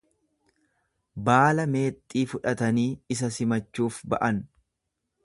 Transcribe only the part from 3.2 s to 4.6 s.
simachuuf ba’an.